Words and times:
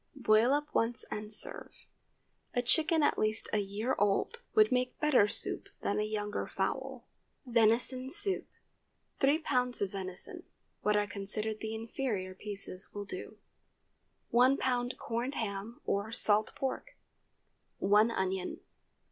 Boil 0.15 0.51
up 0.51 0.73
once 0.73 1.03
and 1.11 1.31
serve. 1.31 1.85
A 2.55 2.63
chicken 2.63 3.03
at 3.03 3.19
least 3.19 3.49
a 3.53 3.59
year 3.59 3.95
old 3.99 4.41
would 4.55 4.71
make 4.71 4.99
better 4.99 5.27
soup 5.27 5.69
than 5.81 5.99
a 5.99 6.03
younger 6.03 6.47
fowl. 6.47 7.05
VENISON 7.45 8.09
SOUP. 8.09 8.41
✠ 8.41 8.45
3 9.19 9.43
lbs. 9.43 9.79
of 9.79 9.91
venison. 9.91 10.41
What 10.81 10.95
are 10.97 11.05
considered 11.05 11.59
the 11.59 11.75
inferior 11.75 12.33
pieces 12.33 12.91
will 12.95 13.05
do. 13.05 13.37
1 14.31 14.57
lb. 14.57 14.97
corned 14.97 15.35
ham 15.35 15.79
or 15.85 16.11
salt 16.11 16.53
pork. 16.55 16.97
1 17.77 18.09
onion. 18.09 18.59